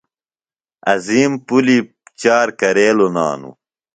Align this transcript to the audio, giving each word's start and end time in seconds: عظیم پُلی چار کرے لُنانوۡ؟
عظیم 0.91 1.31
پُلی 1.47 1.77
چار 2.21 2.47
کرے 2.59 2.87
لُنانوۡ؟ 2.97 3.55